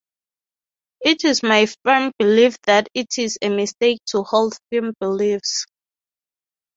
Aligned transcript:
It 1.01 1.25
is 1.25 1.43
my 1.43 1.67
firm 1.85 2.11
belief 2.17 2.55
that 2.65 2.87
it 2.95 3.19
is 3.19 3.37
a 3.39 3.49
mistake 3.49 3.99
to 4.07 4.23
hold 4.23 4.57
firm 4.71 4.95
beliefs. 4.99 5.67